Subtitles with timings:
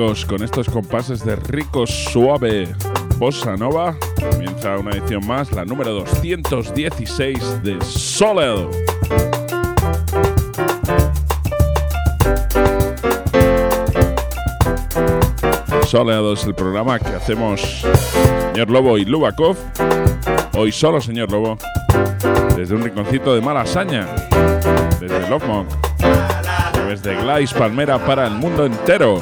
[0.00, 2.66] con estos compases de rico suave
[3.18, 3.94] bossa nova,
[4.30, 8.66] comienza una edición más, la número 216 de Soled.
[15.86, 17.84] Soleado es el programa que hacemos
[18.52, 19.58] señor Lobo y Lubakov.
[20.56, 21.58] Hoy solo señor Lobo,
[22.56, 24.06] desde un rinconcito de Malasaña,
[24.98, 25.28] desde
[26.90, 29.20] Lovemonk de Palmera para el mundo entero.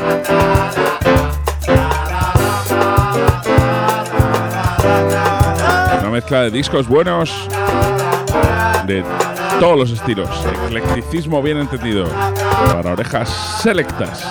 [6.01, 7.49] Una mezcla de discos buenos
[8.87, 9.05] de
[9.61, 10.29] todos los estilos.
[10.67, 12.07] Eclecticismo bien entendido.
[12.73, 13.29] Para orejas
[13.63, 14.25] selectas.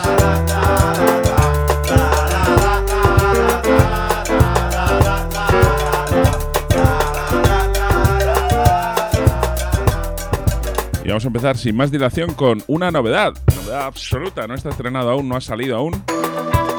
[11.17, 13.33] Vamos a empezar sin más dilación con una novedad.
[13.55, 16.03] Novedad absoluta, no está estrenado aún, no ha salido aún,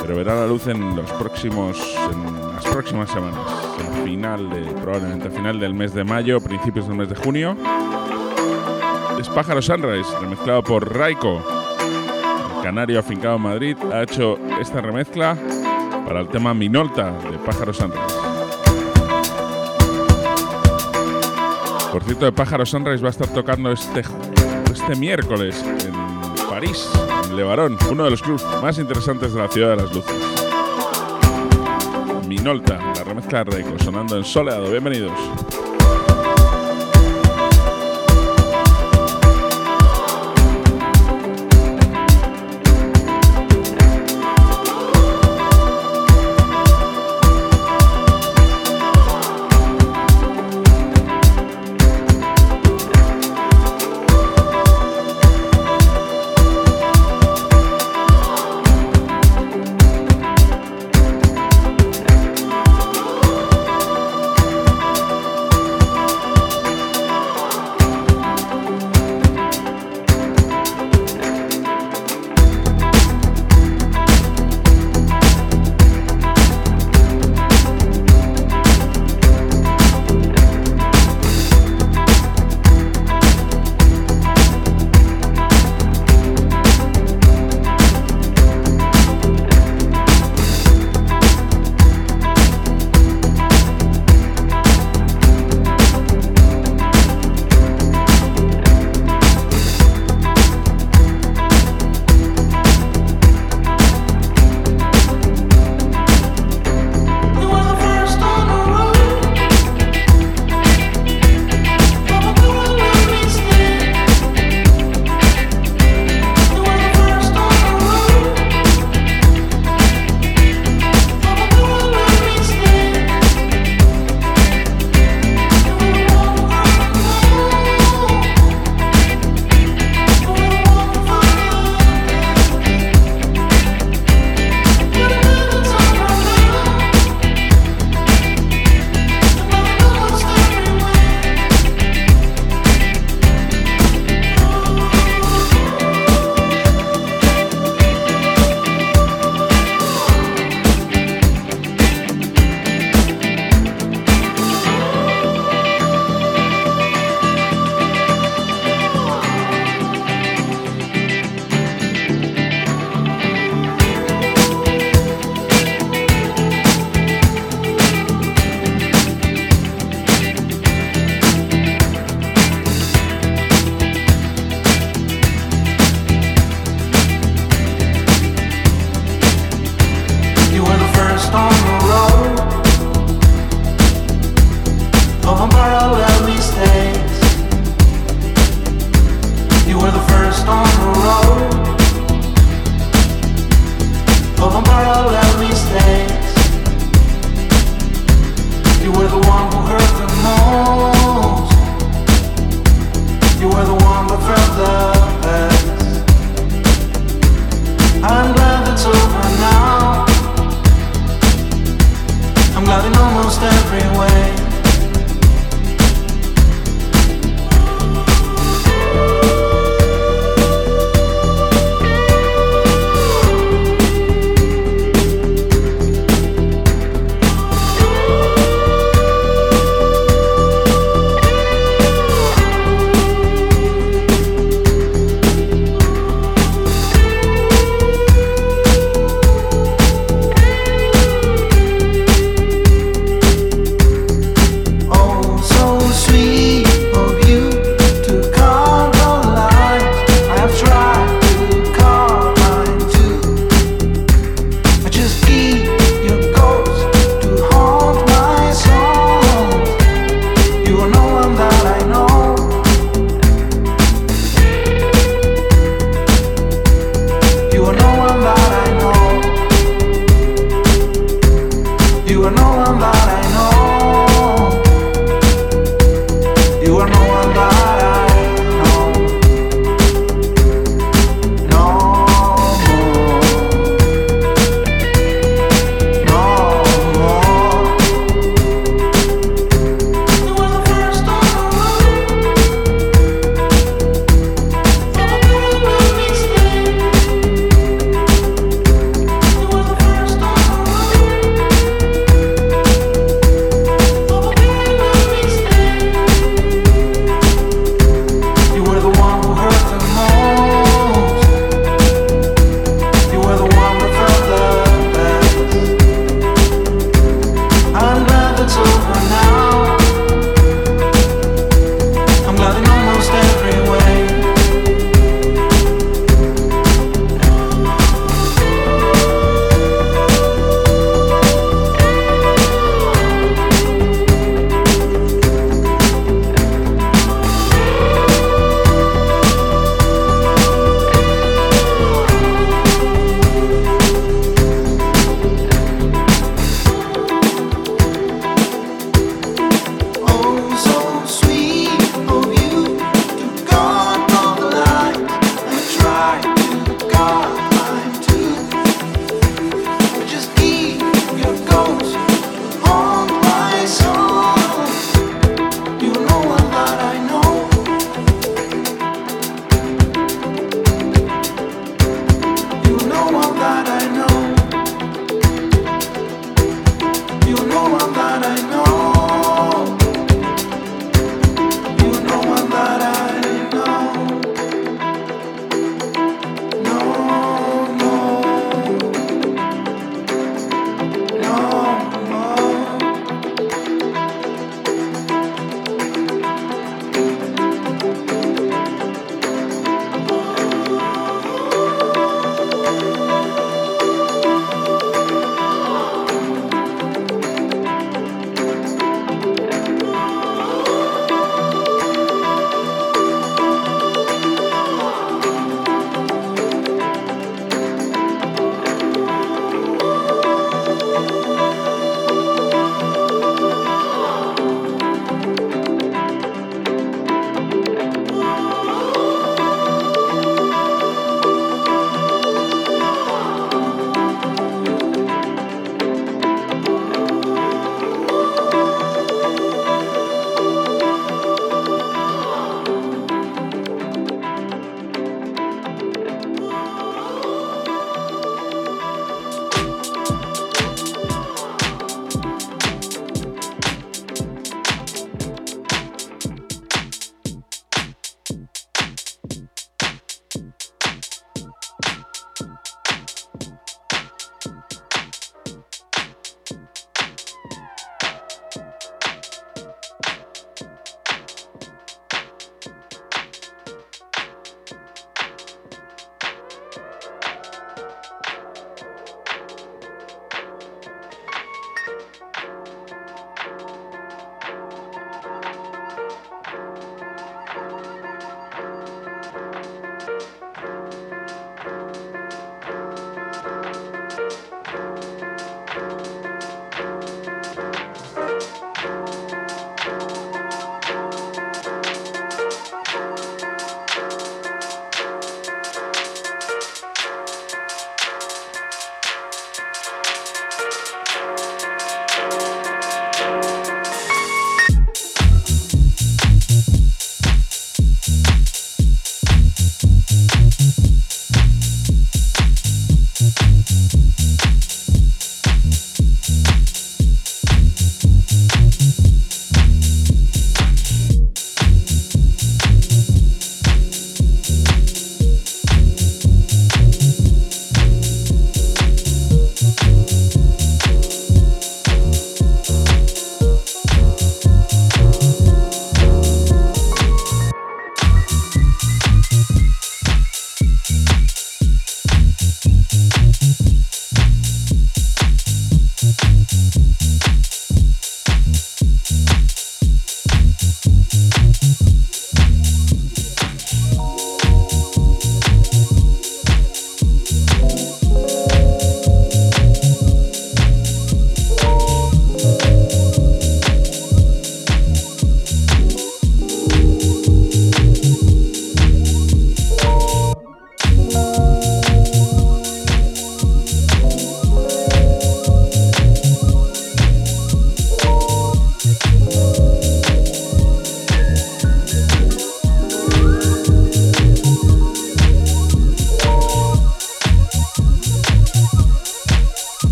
[0.00, 1.76] pero verá la luz en los próximos,
[2.10, 3.38] en las próximas semanas.
[4.02, 4.48] Final
[4.80, 7.54] probablemente a final del mes de mayo, principios del mes de junio.
[9.20, 11.42] Es Pájaro Sunrise, remezclado por Raiko.
[12.56, 15.36] El canario afincado en Madrid ha hecho esta remezcla
[16.06, 18.21] para el tema Minolta de Pájaro Sunrise.
[21.92, 24.02] Por cierto, de Pájaro Sunrise va a estar tocando este,
[24.72, 25.92] este miércoles en
[26.48, 26.88] París,
[27.26, 30.14] en Le Baron, uno de los clubs más interesantes de la ciudad de las luces.
[32.26, 34.70] Minolta, la remezcla de Reiko, sonando en soleado.
[34.70, 35.12] Bienvenidos.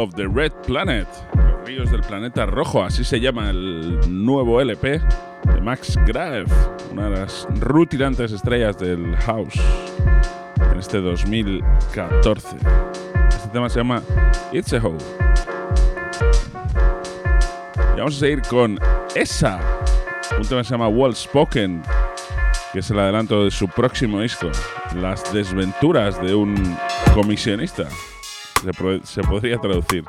[0.00, 1.06] Of the Red Planet.
[1.34, 6.46] Los ríos del planeta rojo, así se llama el nuevo LP de Max Grave,
[6.90, 9.60] una de las rutilantes estrellas del house
[10.72, 12.56] en este 2014.
[13.28, 14.02] Este tema se llama
[14.52, 14.96] It's a Hole.
[17.94, 18.78] Y vamos a seguir con
[19.14, 19.60] esa,
[20.38, 21.82] un tema que se llama Well Spoken,
[22.72, 24.50] que es el adelanto de su próximo disco,
[24.96, 26.54] Las desventuras de un
[27.14, 27.86] comisionista.
[28.60, 28.72] Se,
[29.04, 30.04] se podría traducir.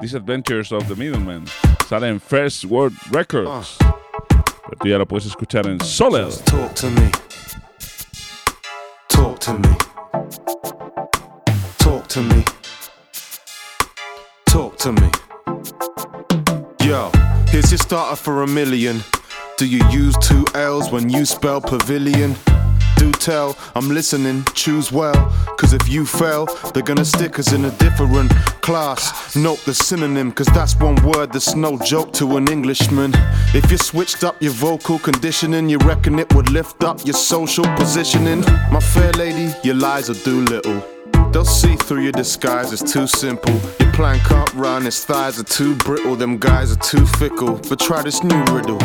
[0.00, 1.46] Disadventures of the Middleman.
[1.86, 3.76] Sale en First World Records.
[3.78, 6.30] Pero tú ya lo puedes escuchar en Soler.
[6.44, 7.10] Talk to me.
[9.08, 9.76] Talk to me.
[11.78, 12.44] Talk to me.
[14.46, 15.10] Talk to me.
[16.80, 17.10] Yo,
[17.50, 19.02] here's your starter for a million.
[19.58, 22.34] Do you use two L's when you spell pavilion?
[22.96, 25.14] Do tell, I'm listening, choose well.
[25.58, 29.34] Cause if you fail, they're gonna stick us in a different class.
[29.36, 33.12] Note the synonym, cause that's one word that's no joke to an Englishman.
[33.54, 37.64] If you switched up your vocal conditioning, you reckon it would lift up your social
[37.76, 38.40] positioning?
[38.70, 40.82] My fair lady, your lies will do little.
[41.32, 43.52] They'll see through your disguise, it's too simple.
[43.80, 47.60] Your plan can't run, his thighs are too brittle, them guys are too fickle.
[47.68, 48.78] But try this new riddle.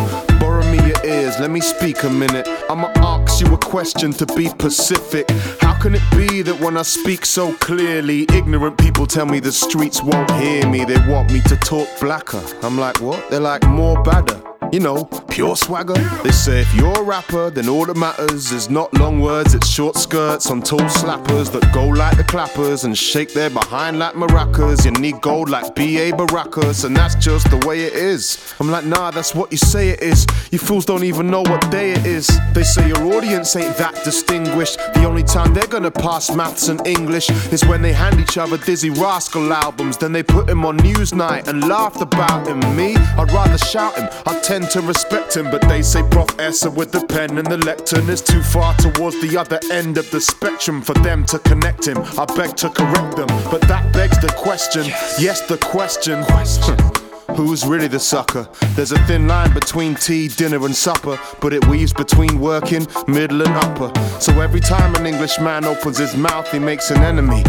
[0.59, 2.45] Borrow me your ears, let me speak a minute.
[2.69, 5.29] I'ma ask you a question to be pacific.
[5.61, 9.53] How can it be that when I speak so clearly, ignorant people tell me the
[9.53, 10.83] streets won't hear me?
[10.83, 12.43] They want me to talk blacker.
[12.61, 13.29] I'm like, what?
[13.29, 14.48] They're like, more badder.
[14.71, 15.95] You know, pure swagger.
[16.23, 19.67] They say if you're a rapper, then all that matters is not long words, it's
[19.67, 24.13] short skirts on tall slappers that go like the clappers and shake their behind like
[24.13, 24.85] maracas.
[24.85, 26.11] You need gold like B.A.
[26.11, 28.53] Baracus, and that's just the way it is.
[28.59, 30.27] I'm like, nah, that's what you say it is.
[30.51, 32.29] You fools don't even know what day it is.
[32.53, 34.77] They say your audience ain't that distinguished.
[34.93, 38.57] The only time they're gonna pass maths and English is when they hand each other
[38.57, 39.97] Dizzy Rascal albums.
[39.97, 42.59] Then they put him on Newsnight and laughed about him.
[42.75, 44.07] Me, I'd rather shout him.
[44.27, 46.29] I'd tend to respect him, but they say Prof
[46.75, 50.19] with the pen and the lectern is too far towards the other end of the
[50.19, 51.97] spectrum for them to connect him.
[52.17, 54.85] I beg to correct them, but that begs the question.
[55.19, 56.23] Yes, the question.
[57.35, 58.49] Who's really the sucker?
[58.75, 63.41] There's a thin line between tea, dinner, and supper, but it weaves between working, middle,
[63.41, 63.91] and upper.
[64.19, 67.43] So every time an Englishman opens his mouth, he makes an enemy.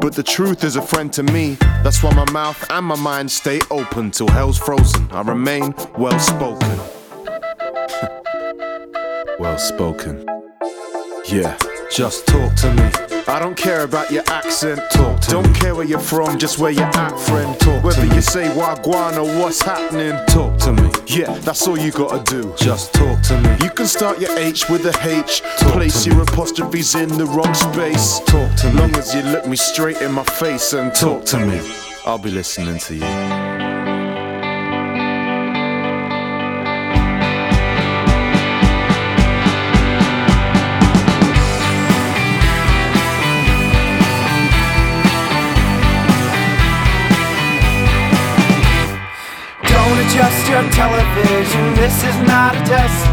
[0.00, 1.56] But the truth is a friend to me.
[1.82, 5.08] That's why my mouth and my mind stay open till hell's frozen.
[5.10, 6.68] I remain well spoken.
[9.40, 10.24] well spoken.
[11.26, 11.58] Yeah,
[11.90, 13.17] just talk to me.
[13.28, 14.80] I don't care about your accent.
[14.90, 15.58] Talk to don't me.
[15.58, 17.60] care where you're from, just where you're at, friend.
[17.60, 20.14] Talk Whether you say wagwan or what's happening.
[20.28, 20.90] Talk to me.
[21.06, 22.54] Yeah, that's all you gotta do.
[22.56, 23.50] Just talk to me.
[23.62, 25.42] You can start your H with a H.
[25.58, 28.20] Talk Place your apostrophes in the wrong space.
[28.20, 28.80] Talk to me.
[28.80, 31.60] Long as you look me straight in my face and talk, talk to me.
[31.60, 31.74] me.
[32.06, 33.57] I'll be listening to you.
[50.08, 51.74] Adjust your television.
[51.74, 53.04] This is not a test.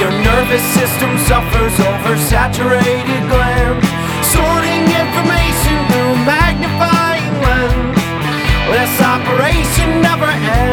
[0.00, 3.86] Your nervous system suffers oversaturated glands.
[4.34, 7.98] Sorting information through magnifying lens.
[8.66, 10.69] This operation never ends.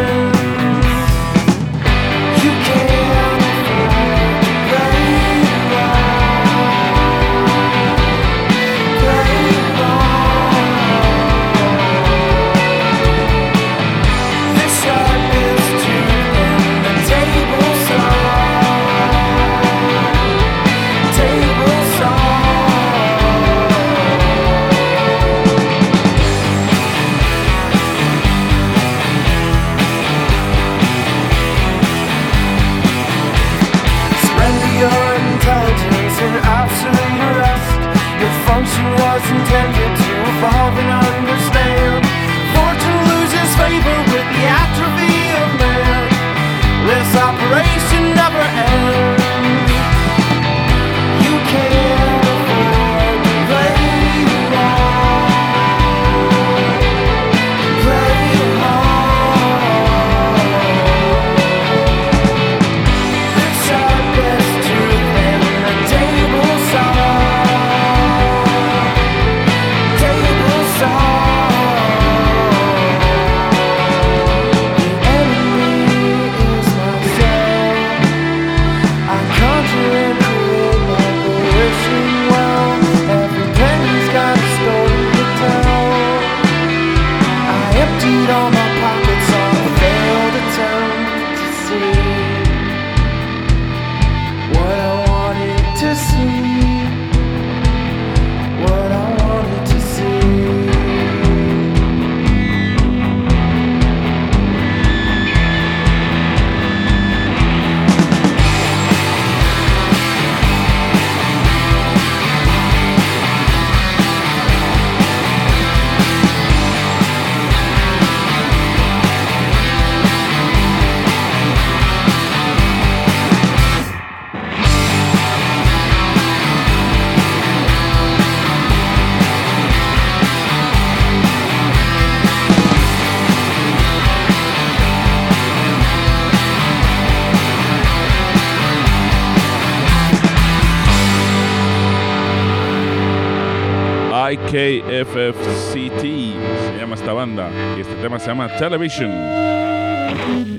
[148.45, 149.11] Television,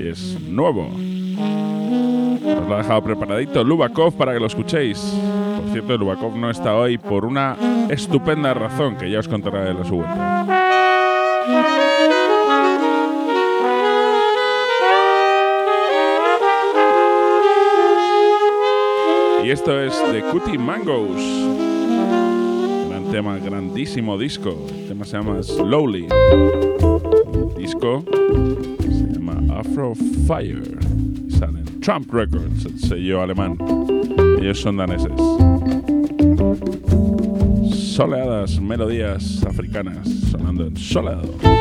[0.00, 0.88] y es nuevo.
[0.88, 4.98] Os lo ha dejado preparadito Lubakov para que lo escuchéis.
[5.62, 7.56] Por cierto, Lubakov no está hoy por una
[7.88, 10.04] estupenda razón que ya os contaré de la su.
[19.44, 21.22] Y esto es The Cutie Mangoes.
[22.88, 24.66] Gran tema, grandísimo disco.
[24.68, 26.08] El tema se llama Slowly.
[27.58, 28.04] Disco
[28.80, 29.94] se llama Afro
[30.26, 30.78] Fire.
[31.28, 33.58] Sale en Trump Records, el sello alemán.
[34.40, 35.12] Ellos son daneses.
[37.74, 41.57] Soleadas melodías africanas sonando en soleado.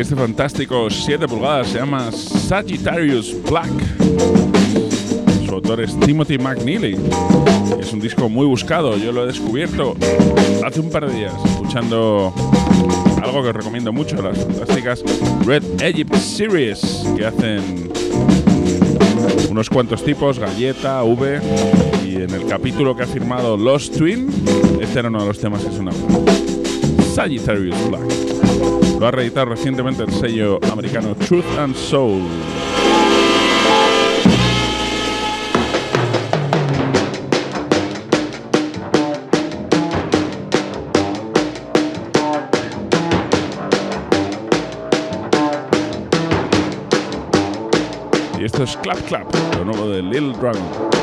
[0.00, 3.70] este fantástico 7 pulgadas se llama Sagittarius Black.
[5.44, 6.96] Su autor es Timothy McNeely.
[7.78, 9.94] Es un disco muy buscado, yo lo he descubierto
[10.64, 12.32] hace un par de días escuchando
[13.22, 15.04] algo que os recomiendo mucho, las fantásticas
[15.44, 17.92] Red Egypt Series que hacen
[19.50, 21.40] unos cuantos tipos, Galleta, V
[22.06, 24.28] y en el capítulo que ha firmado Lost Twin,
[24.80, 25.98] este era uno de los temas que sonaba.
[27.14, 28.39] Sagittarius Black.
[29.00, 32.20] Lo ha reeditado recientemente el sello americano Truth and Soul.
[48.38, 50.99] Y esto es Clap Clap, lo nuevo de Lil Dragon.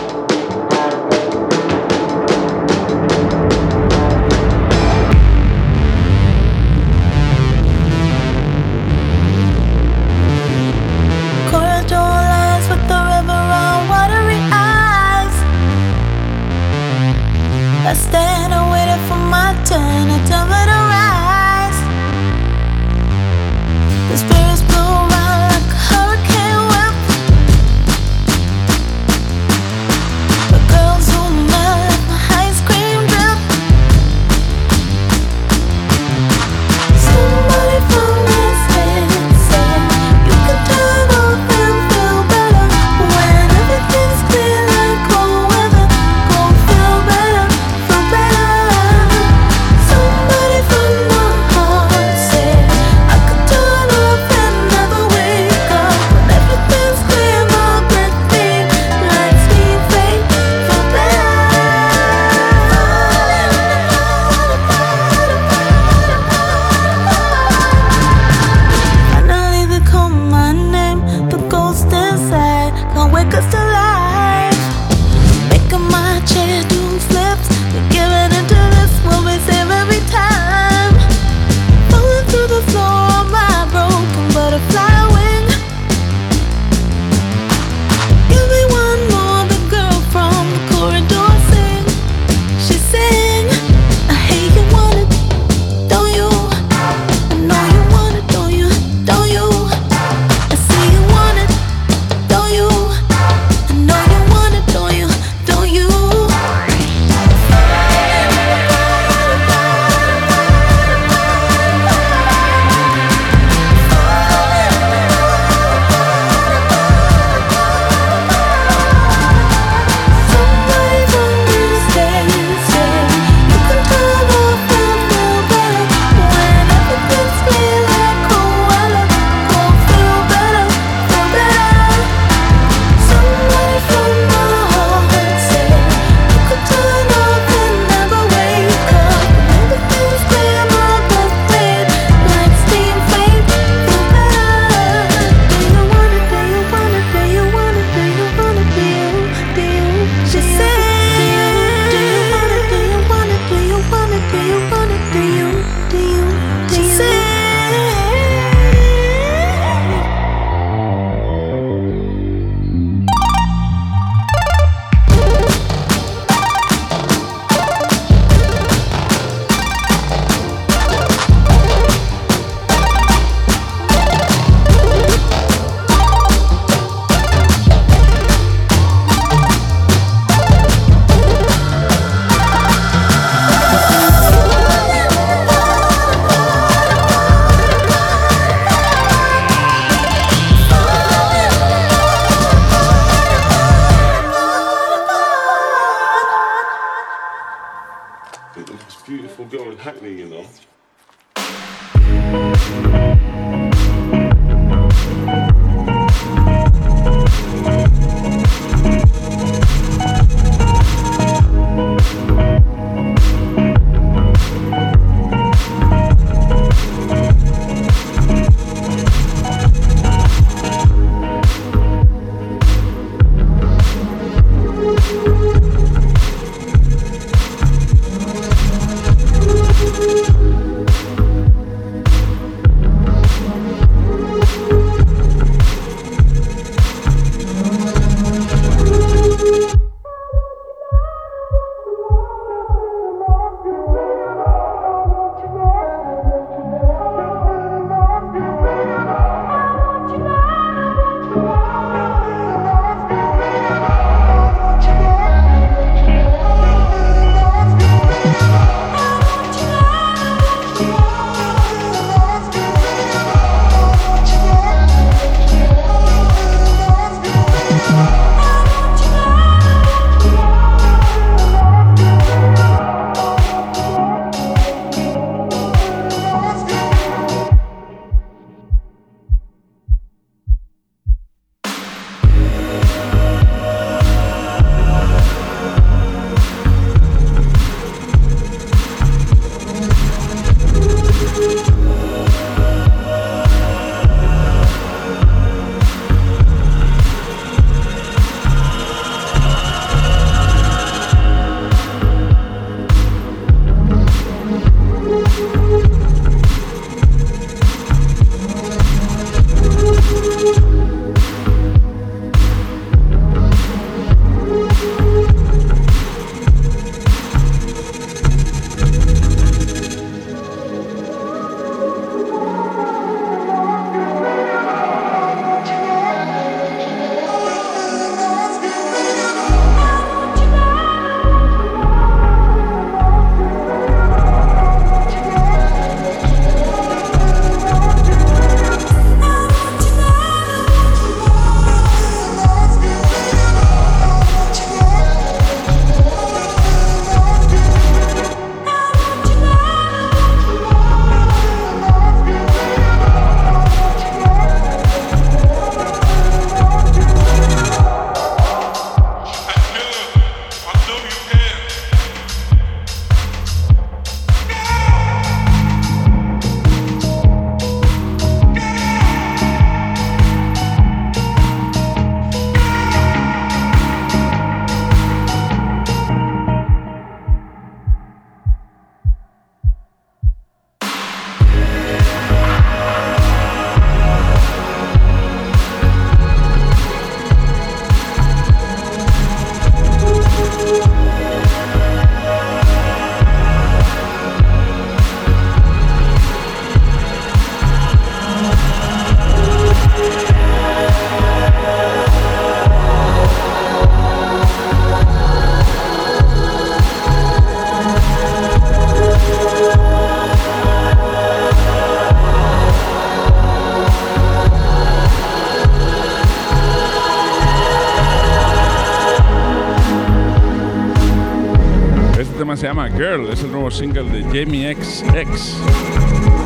[423.72, 425.04] Single de Jamie XX,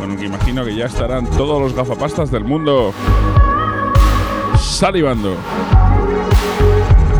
[0.00, 2.92] con el que imagino que ya estarán todos los gafapastas del mundo
[4.60, 5.36] salivando.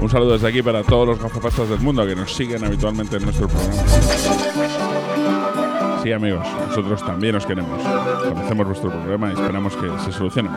[0.00, 3.24] Un saludo desde aquí para todos los gafapastas del mundo que nos siguen habitualmente en
[3.24, 3.82] nuestro programa.
[6.02, 7.80] Sí, amigos, nosotros también os queremos.
[8.28, 10.50] Conocemos vuestro problema y esperamos que se solucione.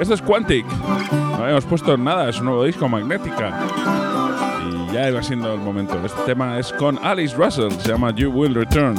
[0.00, 0.66] Esto es Quantic.
[1.12, 3.60] No habíamos puesto nada, es un nuevo disco magnética.
[4.64, 6.00] Y ya iba siendo el momento.
[6.04, 8.94] Este tema es con Alice Russell, se llama You Will Return.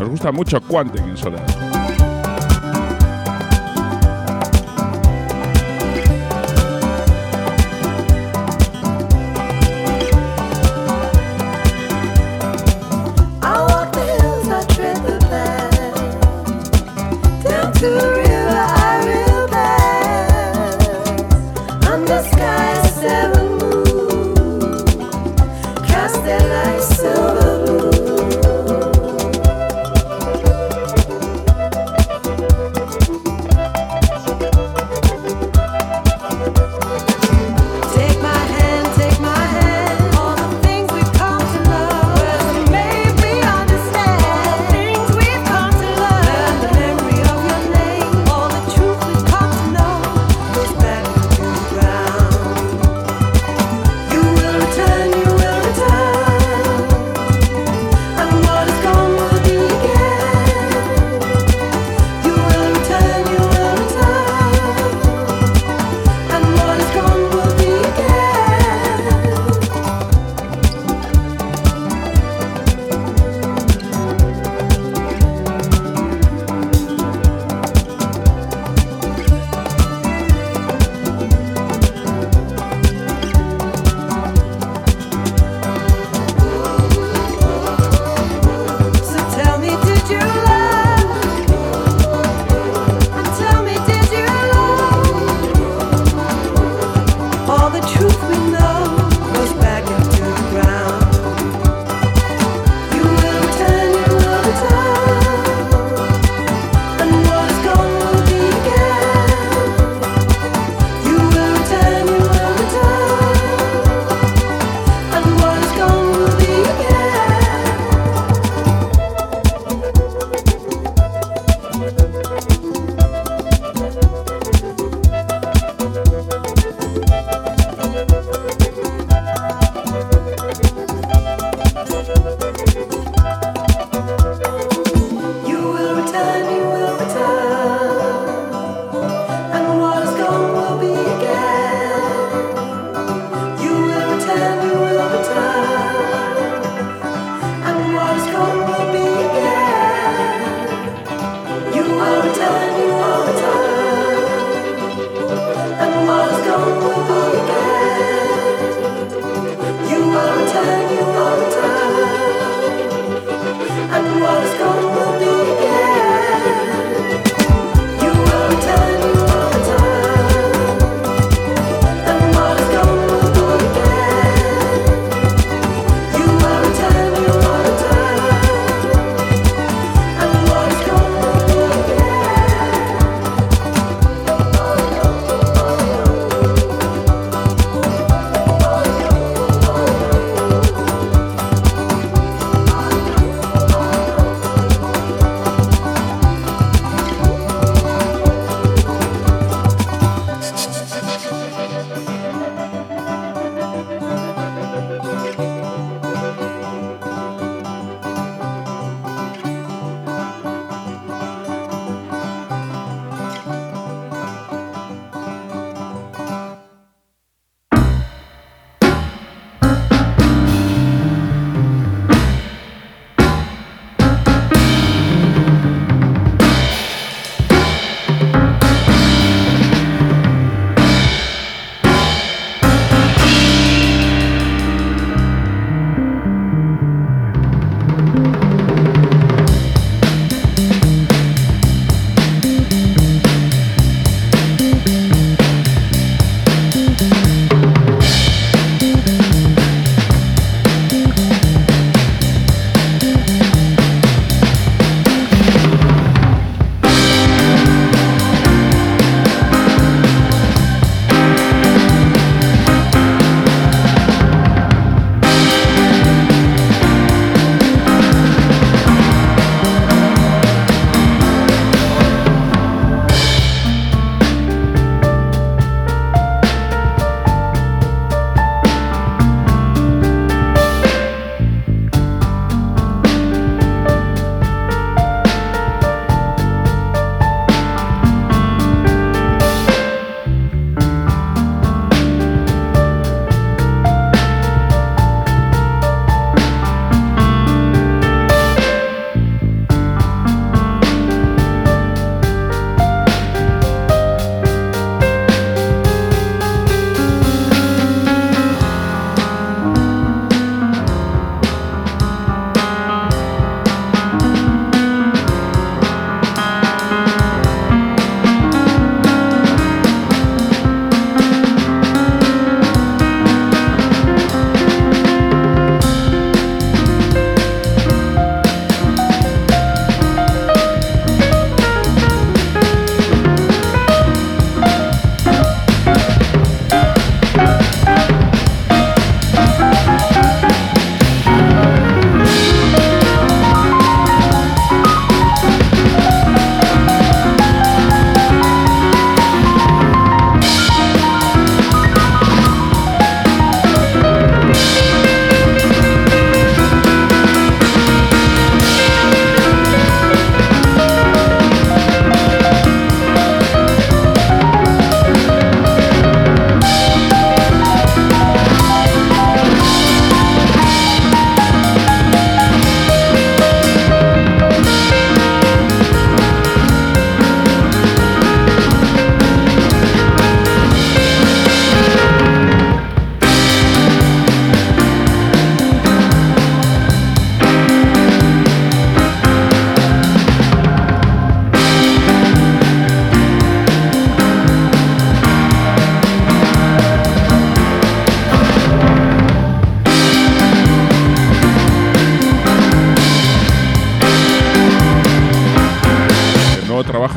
[0.00, 1.61] Nos gusta mucho Quantic en Soledad.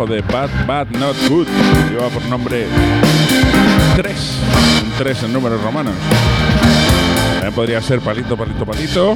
[0.05, 1.47] De Bad Bad Not Good.
[1.91, 2.65] Lleva por nombre
[3.95, 4.39] 3.
[4.83, 5.93] Un 3 en números romanos.
[7.33, 9.15] También podría ser palito, palito, palito.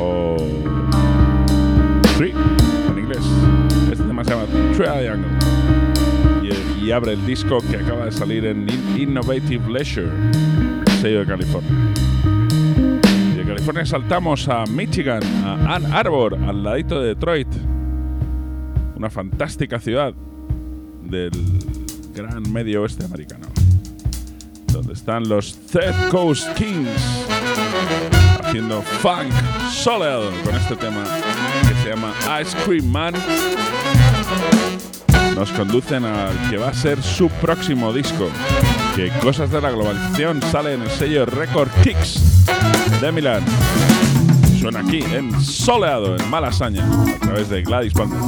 [0.00, 0.36] O.
[2.16, 2.32] Free,
[2.90, 3.20] en inglés.
[3.92, 4.44] Este tema se llama
[4.76, 5.26] Triangle.
[6.42, 10.10] Y, y abre el disco que acaba de salir en In- Innovative Leisure,
[11.00, 11.70] sello de California.
[13.36, 17.48] De California saltamos a Michigan, a Ann Arbor, al ladito de Detroit.
[18.98, 20.12] Una fantástica ciudad
[21.04, 21.30] del
[22.12, 23.46] gran medio oeste americano.
[24.72, 26.90] Donde están los Third Coast Kings
[28.42, 29.32] haciendo funk
[29.70, 31.04] solid con este tema
[31.68, 33.14] que se llama Ice Cream Man.
[35.36, 38.28] Nos conducen al que va a ser su próximo disco,
[38.96, 42.44] que Cosas de la Globalización sale en el sello Record Kicks
[43.00, 43.44] de Milán.
[44.58, 48.18] Suena aquí en Soleado, en Malasaña, a través de Gladys Palmer.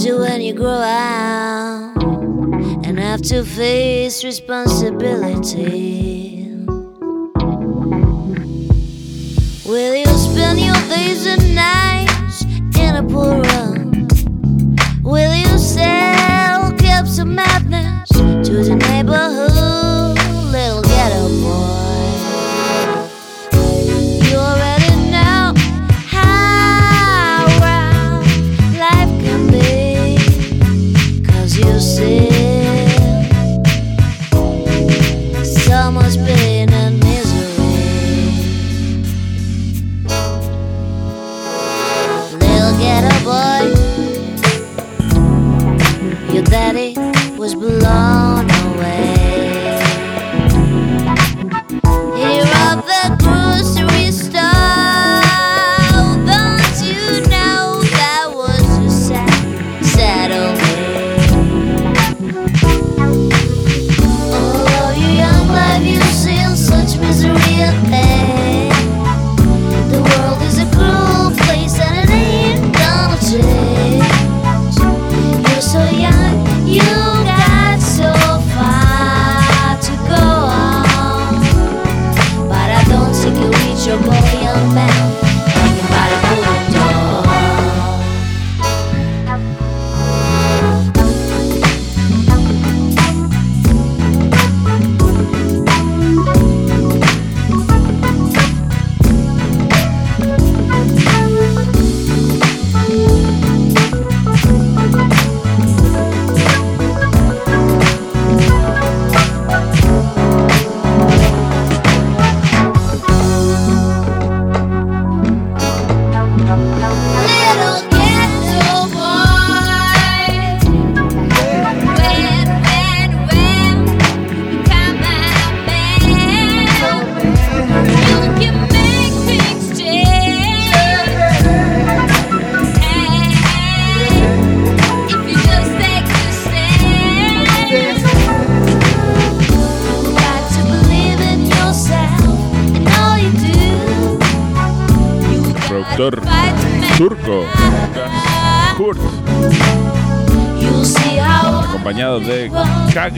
[0.00, 2.02] Do when you grow up
[2.86, 5.19] and have to face responsibility?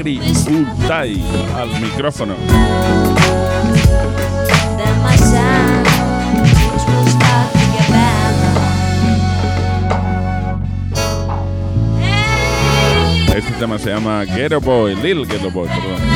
[0.03, 0.11] To
[7.73, 8.57] get better.
[13.37, 16.12] Este tema se llama Ghetto Boy, Lil Ghetto Boy, perdón.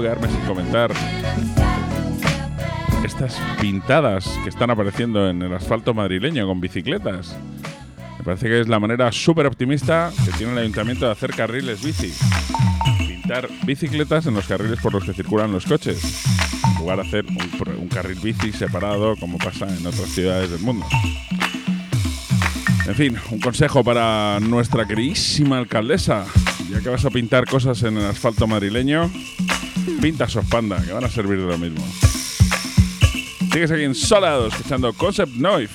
[0.00, 0.92] Quedarme sin comentar
[3.04, 7.36] estas pintadas que están apareciendo en el asfalto madrileño con bicicletas.
[8.18, 11.82] Me parece que es la manera súper optimista que tiene el ayuntamiento de hacer carriles
[11.82, 12.12] bici.
[13.08, 16.24] Pintar bicicletas en los carriles por los que circulan los coches,
[16.64, 20.86] en lugar de hacer un carril bici separado como pasa en otras ciudades del mundo.
[22.86, 26.26] En fin, un consejo para nuestra queridísima alcaldesa.
[26.70, 29.10] Ya que vas a pintar cosas en el asfalto madrileño,
[30.00, 31.84] pinta Sospanda, que van a servir de lo mismo.
[33.52, 35.74] Sigues aquí en Solado, escuchando Concept Noise.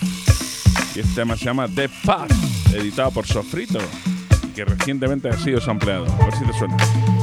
[0.96, 2.32] Y este tema se llama The Path,
[2.74, 3.80] editado por Sofrito,
[4.56, 6.06] que recientemente ha sido sampleado.
[6.06, 7.15] A ver si te suena.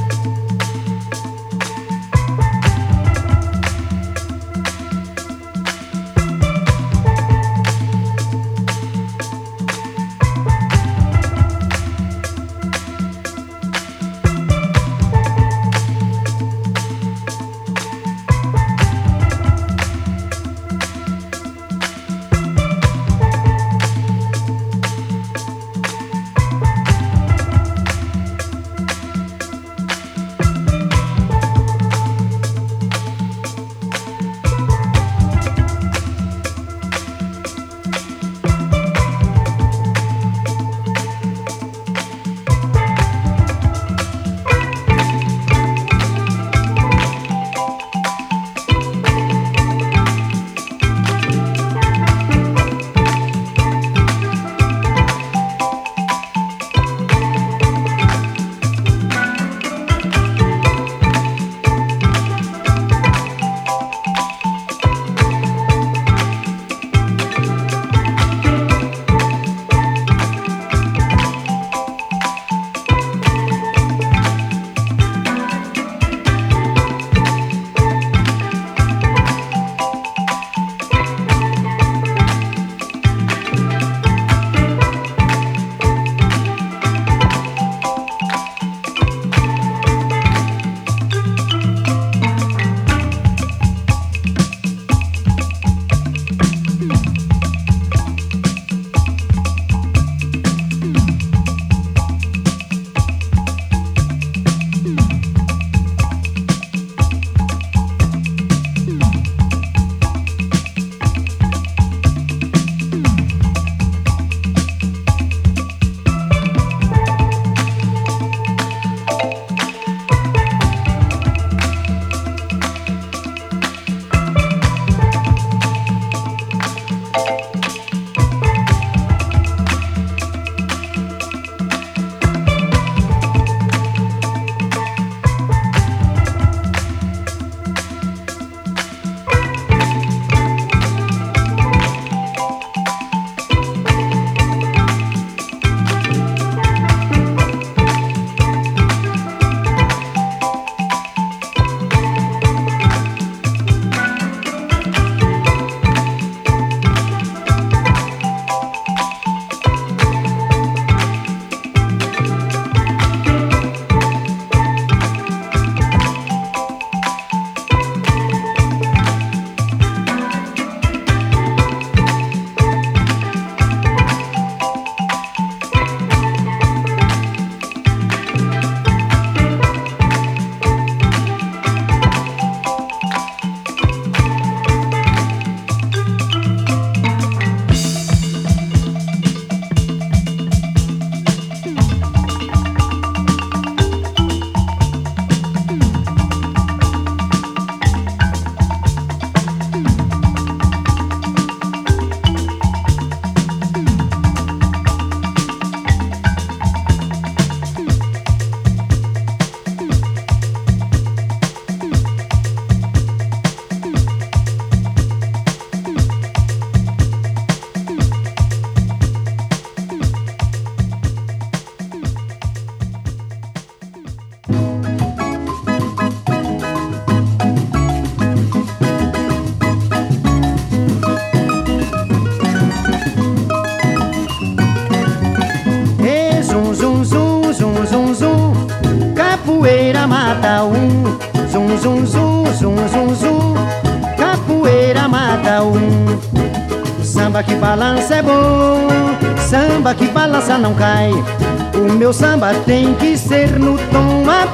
[252.13, 254.45] Meu samba tem que ser no tom a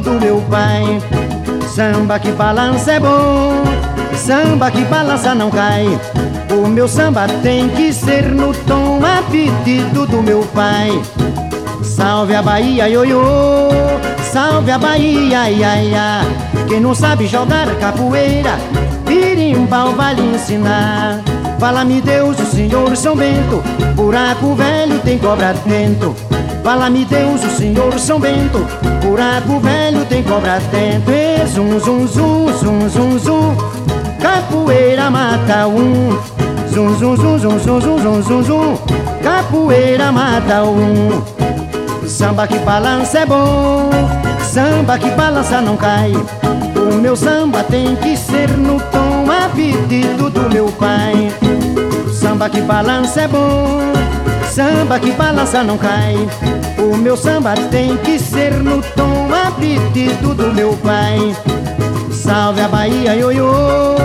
[0.00, 0.82] do meu pai.
[1.72, 3.62] Samba que balança é bom,
[4.16, 5.86] samba que balança não cai.
[6.50, 9.20] O meu samba tem que ser no tom a
[10.06, 10.90] do meu pai.
[11.84, 13.68] Salve a Bahia, ioiô,
[14.32, 16.20] salve a Bahia, ia, ia.
[16.66, 18.58] Quem não sabe jogar capoeira,
[19.06, 21.20] birimbau vai lhe ensinar.
[21.60, 23.62] Fala-me Deus, o Senhor São Bento,
[23.94, 26.31] buraco velho tem cobra dentro.
[26.62, 28.66] Fala-me Deus, o Senhor São Bento,
[29.02, 31.12] buraco velho tem cobra dentro.
[31.12, 33.56] E zum, zum, zum, zum, zum, zum,
[34.20, 36.18] capoeira mata um.
[36.72, 38.78] Zum, zum, zum, zum, zum, zum, zum, zum, zum,
[39.22, 41.22] capoeira mata um.
[42.06, 43.90] Samba que balança é bom,
[44.42, 46.12] samba que balança não cai.
[46.76, 51.32] O meu samba tem que ser no tom a pedido do meu pai.
[52.12, 53.78] Samba que balança é bom,
[54.52, 56.14] samba que balança não cai.
[56.78, 61.34] O meu samba tem que ser no tom a pedido do meu pai.
[62.12, 63.96] Salve a Bahia, ioiô,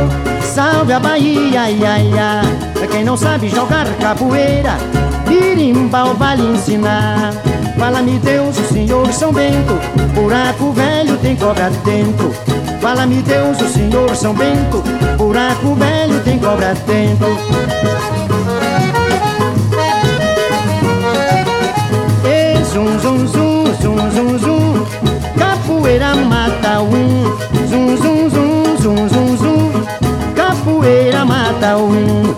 [0.42, 2.42] salve a Bahia, ia, ia.
[2.90, 4.78] Quem não sabe jogar capoeira,
[5.28, 7.34] birimbau vai lhe ensinar.
[7.78, 9.74] Fala-me Deus, o Senhor São Bento,
[10.16, 12.34] buraco velho tem cobra dentro.
[12.82, 14.82] Fala-me Deus, o Senhor São Bento,
[15.18, 18.17] buraco velho tem cobra dentro.
[25.98, 27.38] Capoeira mata um.
[27.68, 29.86] Zum, zum, zum, zum, zum, zum,
[30.36, 32.36] capoeira mata um.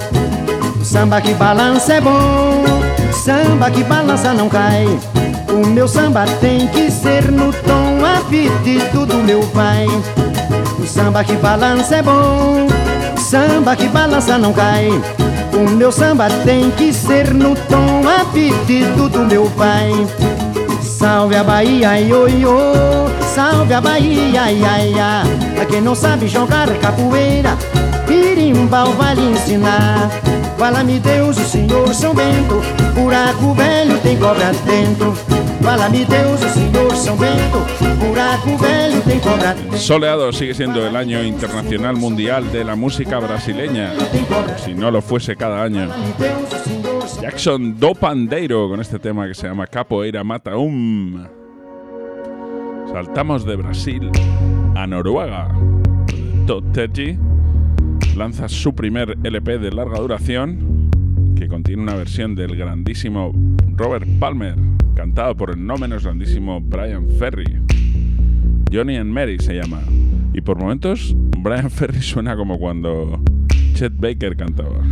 [0.83, 2.63] Samba que balança é bom,
[3.11, 4.87] samba que balança não cai.
[5.49, 9.87] O meu samba tem que ser no tom a pedido do meu pai.
[10.79, 12.67] O samba que balança é bom,
[13.17, 14.89] samba que balança não cai.
[15.53, 19.91] O meu samba tem que ser no tom a pedido do meu pai.
[20.81, 23.08] Salve a Bahia, ioiô,
[23.39, 25.23] salve a Bahia, ia, ia.
[25.61, 27.57] A quem não sabe jogar capoeira,
[28.05, 30.09] birimbau vai lhe ensinar.
[30.57, 32.61] Fala-me Deus, o Senhor São Bento,
[32.93, 35.13] buraco velho tem cobra dentro.
[35.63, 37.59] Fala-me Deus, o Senhor São Bento,
[37.97, 39.77] buraco velho tem cobra dentro.
[39.77, 43.93] Soleado sigue siendo el año internacional mundial de la música brasileña,
[44.65, 45.87] si no lo fuese cada año.
[47.21, 51.38] Jackson do Pandeiro con este tema que se llama Capoeira Mata Um.
[52.91, 54.09] Saltamos de Brasil
[54.75, 55.47] a Noruega.
[56.47, 57.17] Toteji
[58.17, 60.89] lanza su primer LP de larga duración
[61.35, 63.31] que contiene una versión del grandísimo
[63.75, 64.55] Robert Palmer,
[64.95, 67.61] cantado por el no menos grandísimo Brian Ferry.
[68.71, 69.81] Johnny and Mary se llama.
[70.33, 73.21] Y por momentos, Brian Ferry suena como cuando
[73.75, 74.83] Chet Baker cantaba.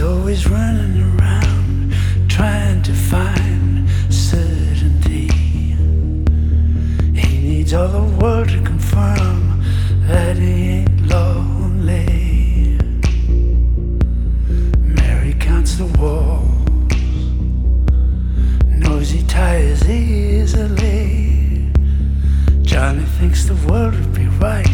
[0.00, 1.92] Always running around
[2.28, 3.88] trying to find
[7.64, 9.62] needs all the world to confirm
[10.06, 12.76] that he ain't lonely.
[14.80, 16.44] Mary counts the walls,
[18.66, 21.70] knows he tires easily.
[22.60, 24.68] Johnny thinks the world would be right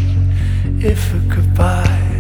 [0.80, 2.19] if it could buy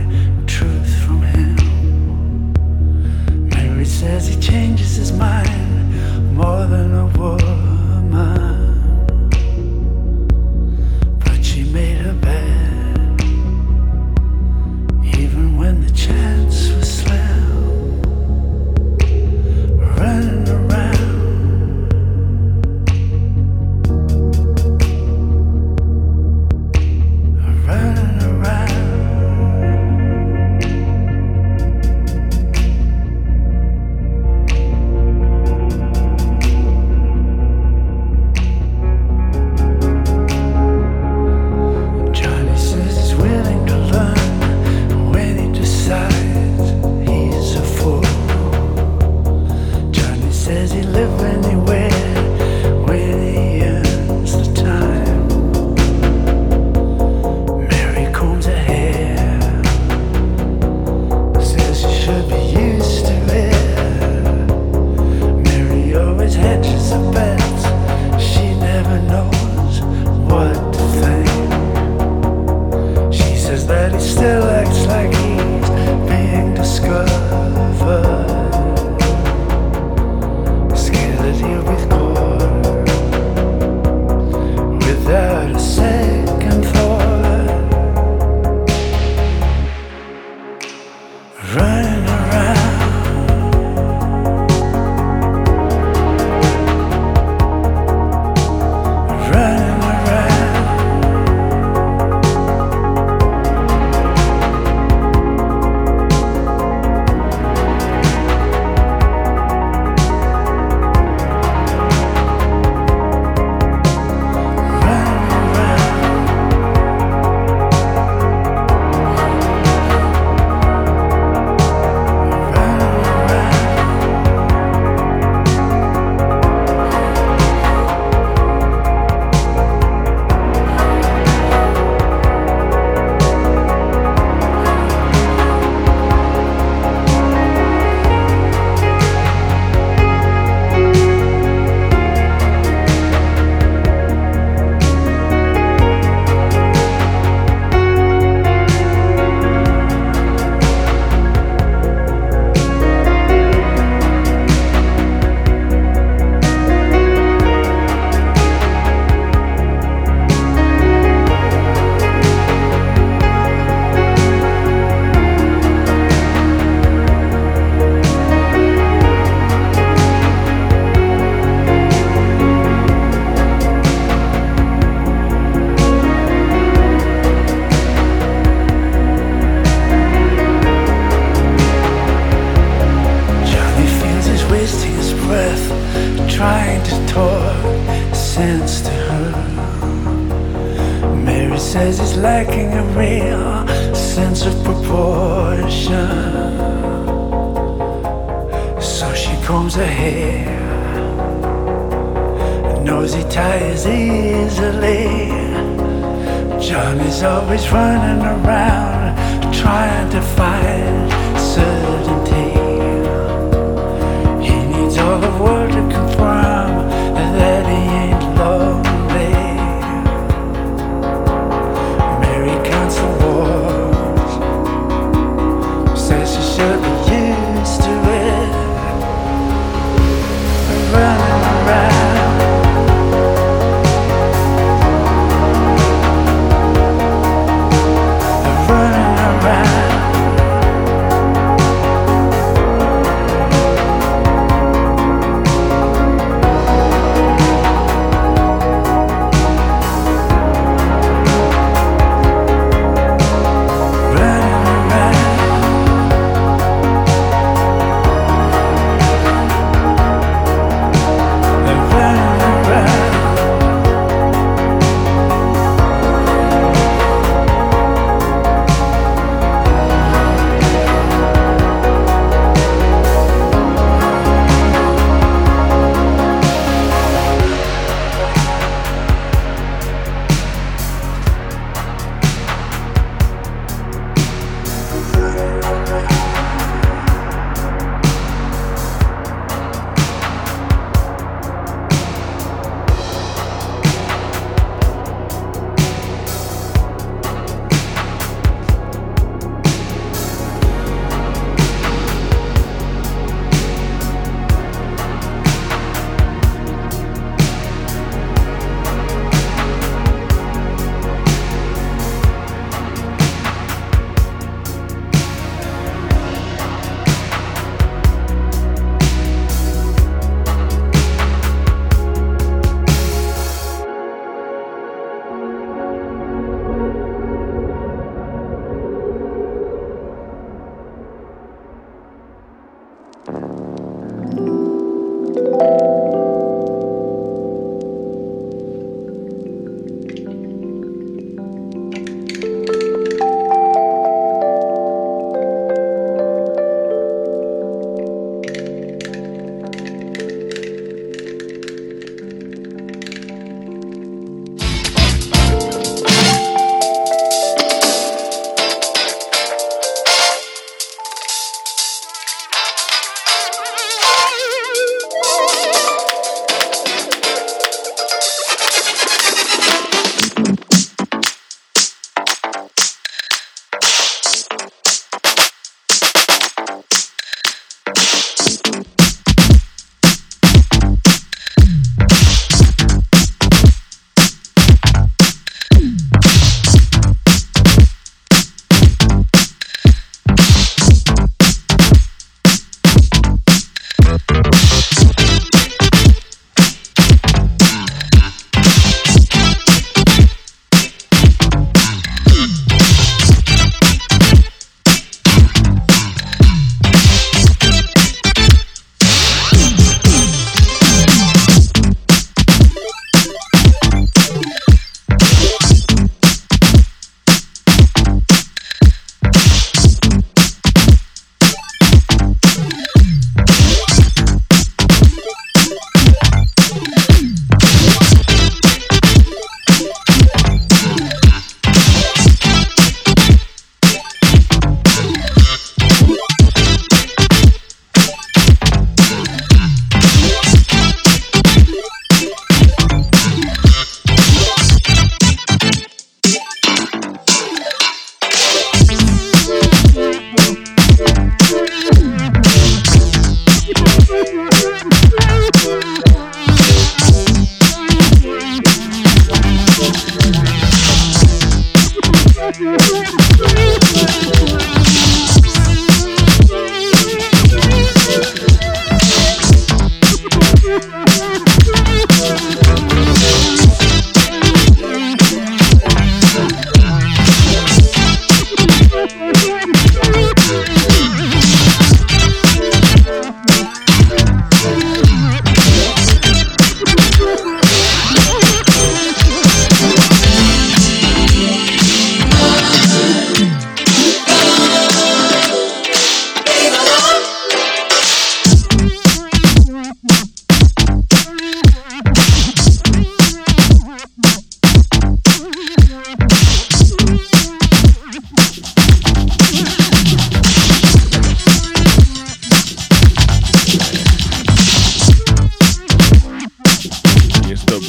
[207.22, 210.49] always running around trying to find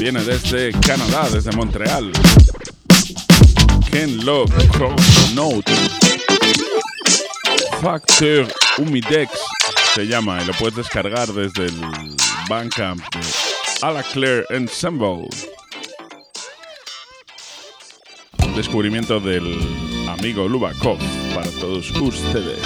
[0.02, 2.12] Viene desde Canadá, desde Montreal.
[3.91, 5.72] Ken Love Cross Note.
[7.84, 8.47] Factor
[8.80, 9.30] Humidex
[9.93, 11.80] se llama y lo puedes descargar desde el
[12.49, 13.20] Bandcamp de
[13.84, 15.30] A la Claire Ensemble.
[18.56, 19.56] Descubrimiento del
[20.10, 20.97] amigo Lubakov
[21.36, 22.58] para todos ustedes.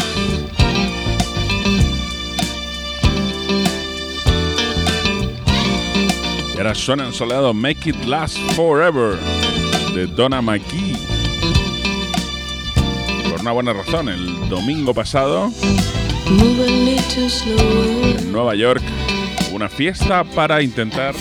[6.56, 9.20] Y ahora suena ensoleado Make It Last Forever
[9.94, 10.96] de Donna McGee.
[13.30, 15.52] Por una buena razón, el domingo pasado
[16.28, 16.96] en
[18.32, 18.82] Nueva York
[19.52, 21.14] una fiesta para intentar,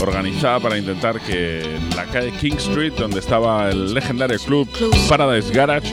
[0.00, 4.68] organizada para intentar que la calle King Street, donde estaba el legendario club
[5.08, 5.92] Paradise Garage,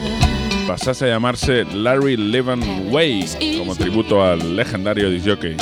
[0.66, 5.56] pasase a llamarse Larry Levan Way, como tributo al legendario disjockey.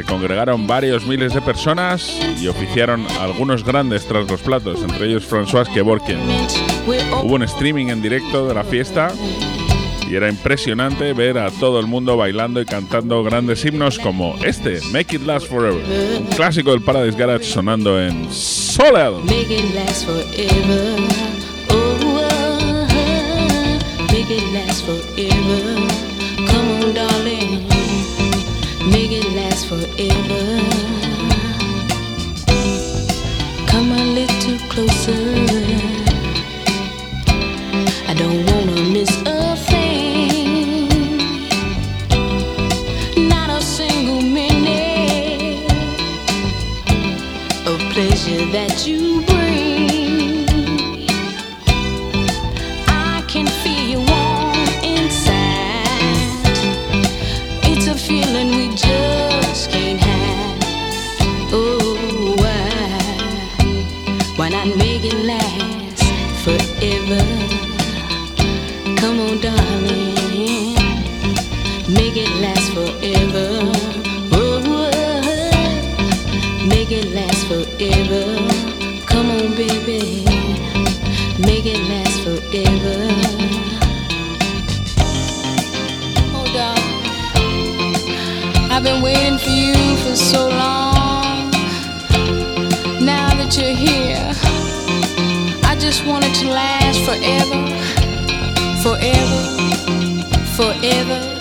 [0.00, 5.30] Se congregaron varios miles de personas y oficiaron algunos grandes tras los platos, entre ellos
[5.30, 6.22] François Kevorkian.
[7.22, 9.12] Hubo un streaming en directo de la fiesta
[10.08, 14.80] y era impresionante ver a todo el mundo bailando y cantando grandes himnos como este,
[14.90, 15.84] Make It Last Forever,
[16.18, 19.20] un clásico del Paradise Garage sonando en Soleado.
[19.20, 20.96] Make it last forever.
[21.68, 22.86] Oh,
[24.10, 25.29] make it last forever.
[30.00, 30.60] Forever.
[33.66, 35.49] Come a little closer.
[93.90, 94.30] Here,
[95.64, 97.60] I just want it to last forever,
[98.82, 99.40] forever,
[100.56, 101.39] forever,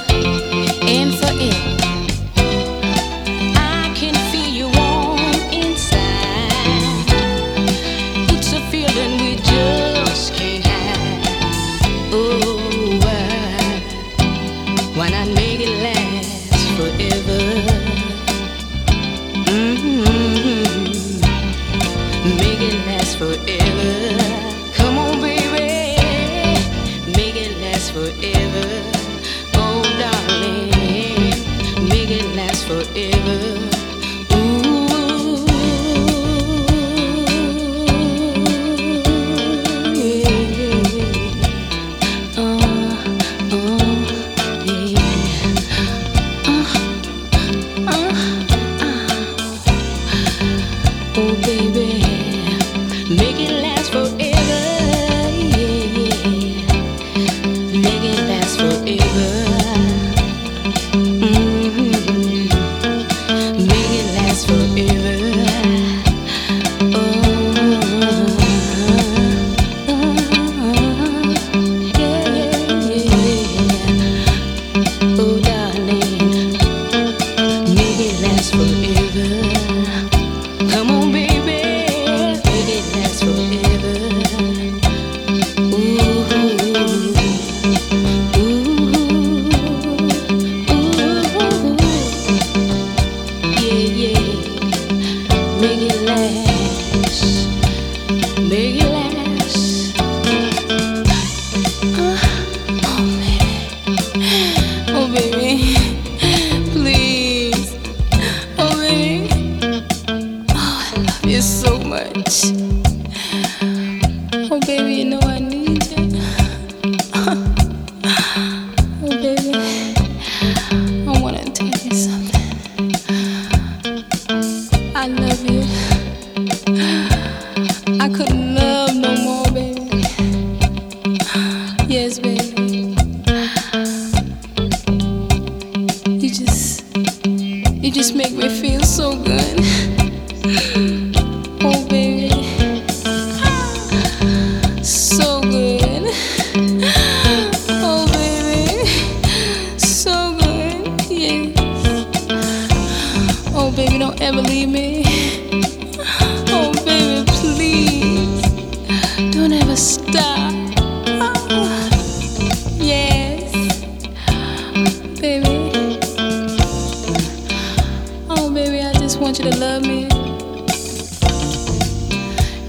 [169.29, 170.07] want you to love me.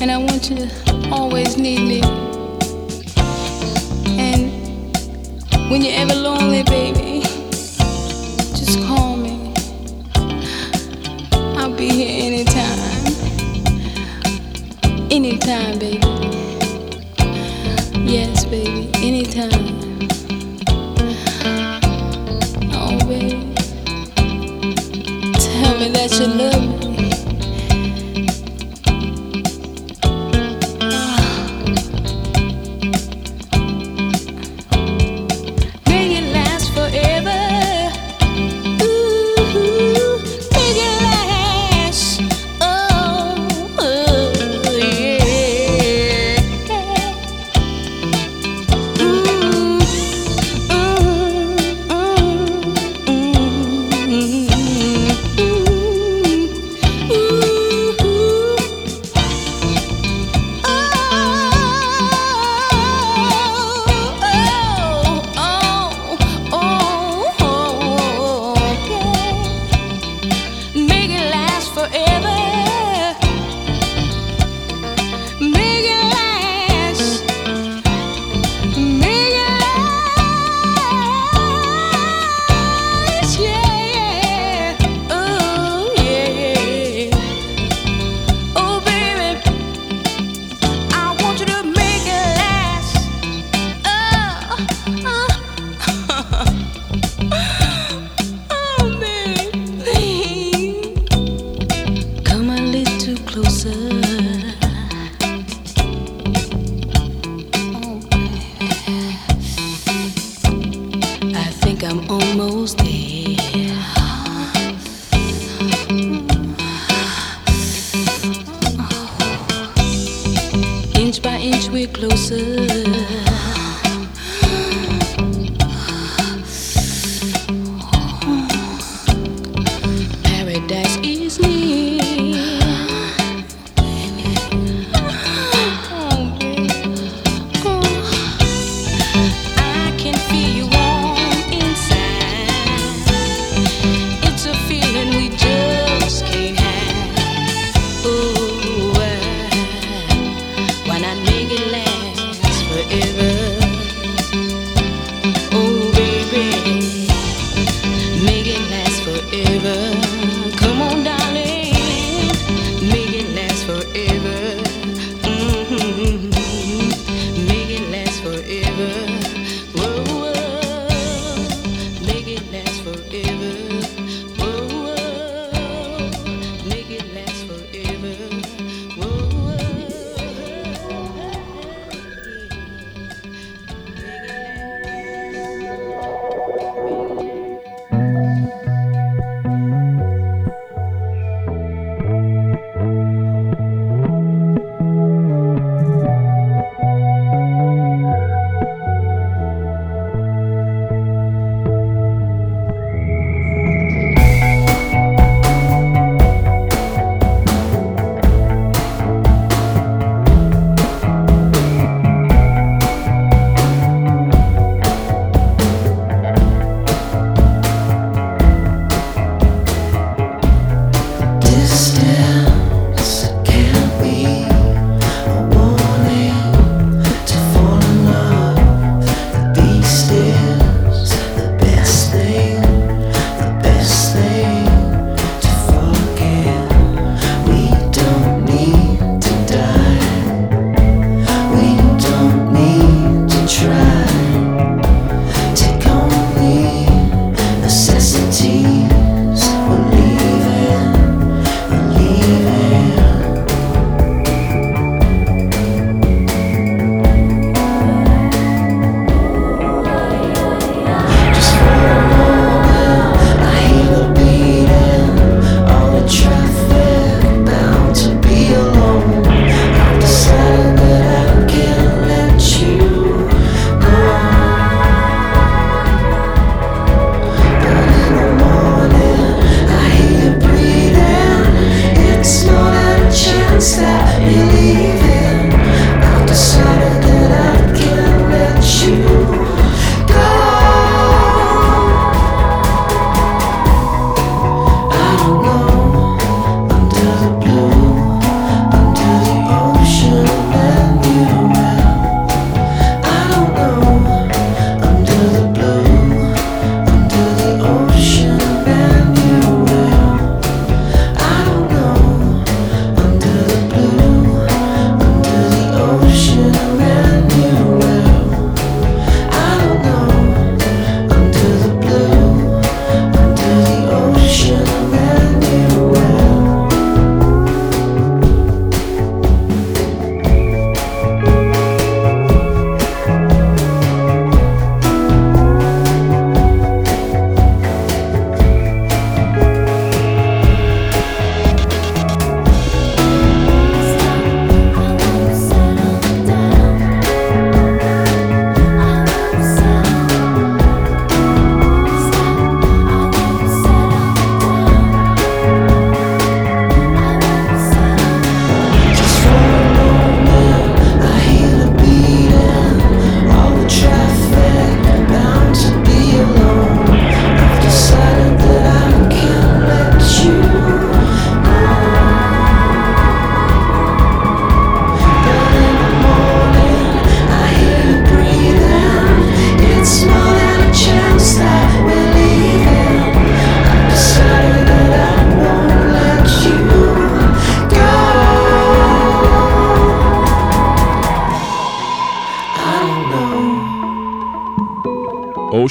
[0.02, 2.02] And I want you to always need me.
[4.20, 4.52] And
[5.70, 7.22] when you're ever lonely, baby,
[8.52, 9.54] just call me.
[11.56, 13.06] I'll be here anytime.
[15.10, 15.99] Anytime, baby.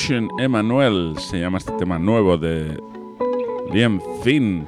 [0.10, 2.82] Ocean Emanuel se llama este tema nuevo de
[3.72, 4.66] Liam Finn,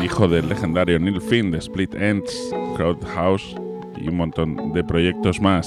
[0.00, 3.56] hijo del legendario Neil Finn de Split Ends, Crowd House
[3.96, 5.66] y un montón de proyectos más.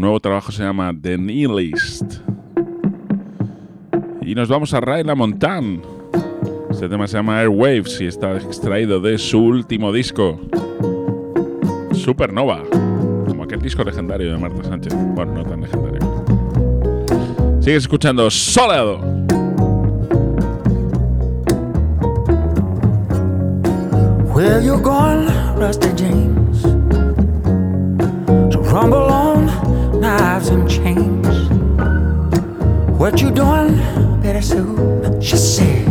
[0.00, 2.20] Nuevo trabajo se llama The Nihilist.
[4.22, 5.82] Y nos vamos a Ray Montan.
[6.70, 10.40] Este tema se llama Airwaves y está extraído de su último disco,
[11.92, 12.62] Supernova.
[13.26, 14.94] Como aquel disco legendario de Marta Sánchez.
[15.14, 16.00] Bueno, no tan legendario.
[17.60, 18.98] Sigues escuchando Sólido.
[24.32, 26.62] Where you going, Rusty James?
[28.50, 29.09] So rumble
[30.68, 31.50] chains.
[32.98, 33.76] What you doing?
[34.20, 35.89] Better soon, she said.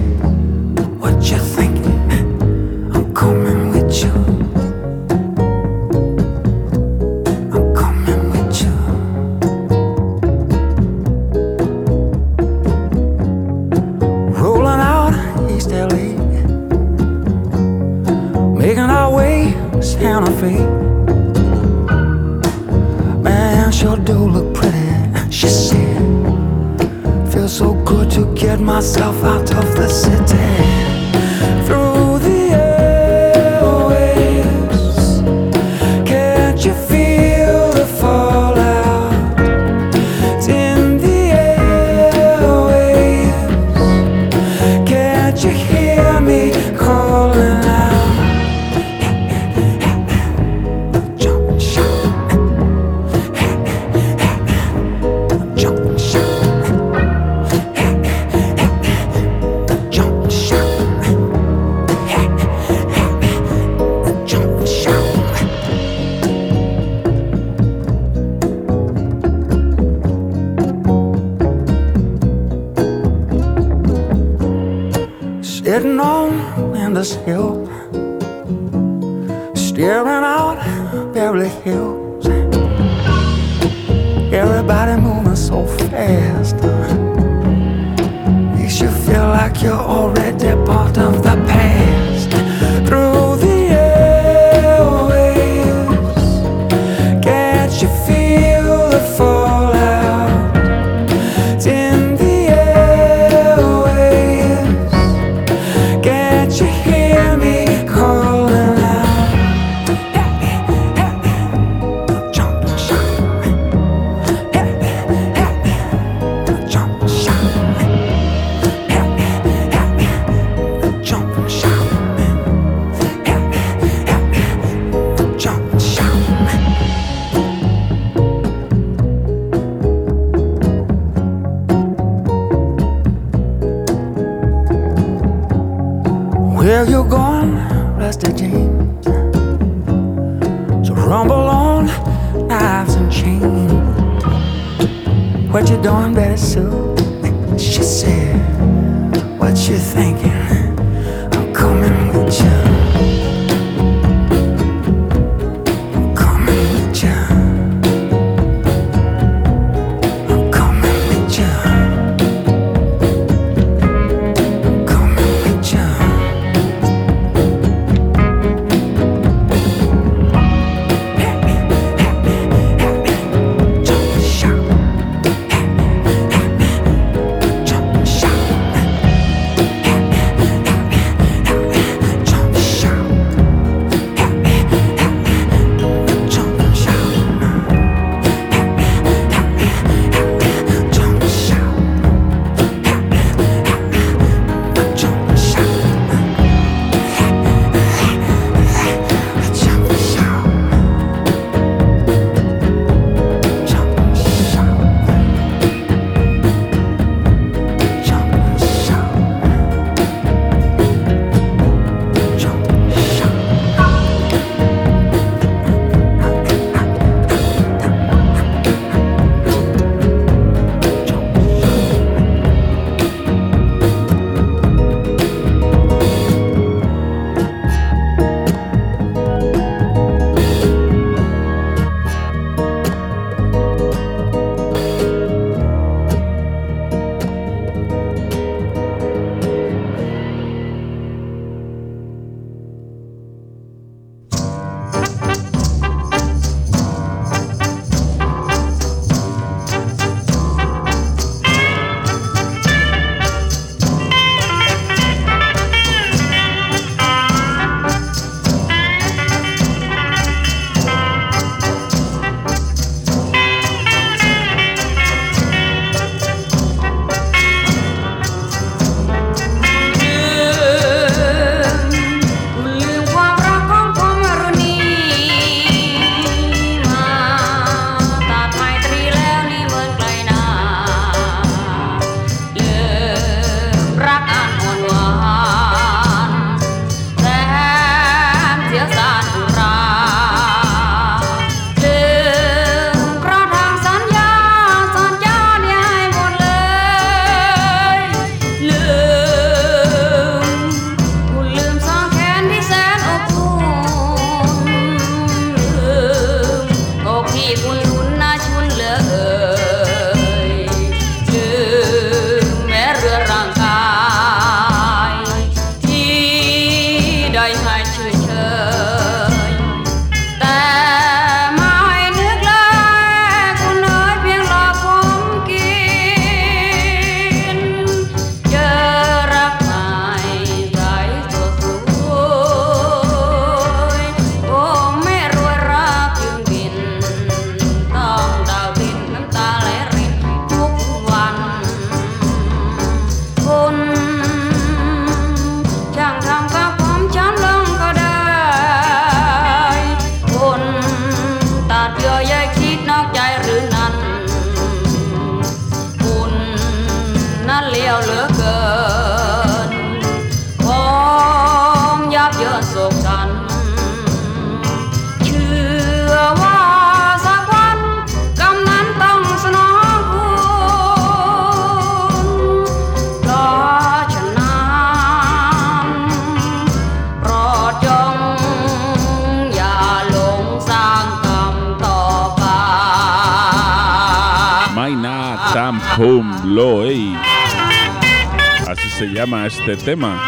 [388.99, 390.19] Se llama este tema.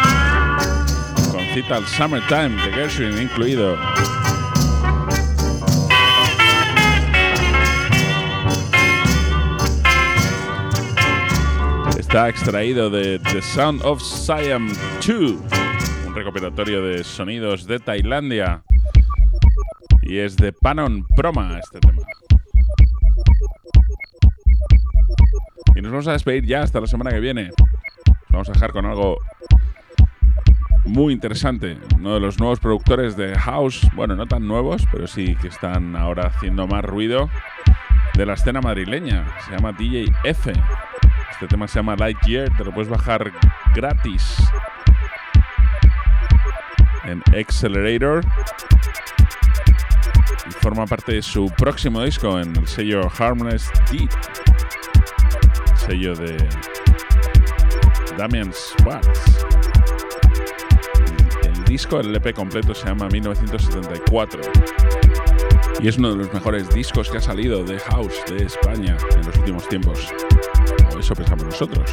[1.30, 3.76] Con cita al Summertime de Gershwin incluido.
[11.98, 14.72] Está extraído de The Sound of Siam
[15.06, 15.36] 2,
[16.06, 18.62] un recopilatorio de sonidos de Tailandia.
[20.00, 22.00] Y es de Panon Proma este tema.
[25.74, 27.50] Y nos vamos a despedir ya hasta la semana que viene.
[28.32, 29.18] Vamos a dejar con algo
[30.84, 31.78] muy interesante.
[31.94, 35.94] Uno de los nuevos productores de House, bueno, no tan nuevos, pero sí que están
[35.96, 37.28] ahora haciendo más ruido
[38.14, 39.26] de la escena madrileña.
[39.44, 40.52] Se llama DJ F.
[41.30, 43.32] Este tema se llama Lightyear, te lo puedes bajar
[43.74, 44.42] gratis
[47.04, 48.24] en Accelerator.
[50.48, 54.08] Y forma parte de su próximo disco en el sello Harmless Deed,
[55.76, 56.38] sello de
[58.16, 59.44] Damian Swartz.
[61.42, 64.40] El disco, el LP completo se llama 1974
[65.80, 69.26] y es uno de los mejores discos que ha salido de House de España en
[69.26, 70.08] los últimos tiempos.
[70.94, 71.90] O eso pensamos nosotros.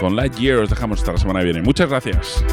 [0.00, 1.62] Con Lightyear os dejamos hasta la semana que viene.
[1.62, 2.44] Muchas gracias.